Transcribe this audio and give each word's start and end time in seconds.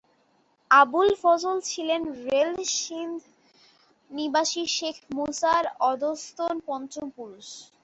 আবুল 0.71 1.09
ফজল 1.21 1.57
ছিলেন 1.69 2.01
রেল 2.25 2.53
সিন্ধ 2.75 3.19
নিবাসী 4.11 4.63
শেখ 4.77 4.95
মুসার 5.17 5.63
অধস্তন 5.91 6.55
পঞ্চম 6.67 7.05
পুরুষ। 7.17 7.47